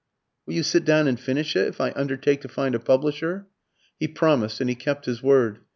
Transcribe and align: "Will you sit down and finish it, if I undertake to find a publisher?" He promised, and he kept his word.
"Will 0.47 0.55
you 0.55 0.63
sit 0.63 0.83
down 0.83 1.07
and 1.07 1.19
finish 1.19 1.55
it, 1.55 1.67
if 1.67 1.79
I 1.79 1.93
undertake 1.95 2.41
to 2.41 2.47
find 2.47 2.73
a 2.73 2.79
publisher?" 2.79 3.45
He 3.99 4.07
promised, 4.07 4.59
and 4.59 4.67
he 4.67 4.75
kept 4.75 5.05
his 5.05 5.21
word. 5.21 5.59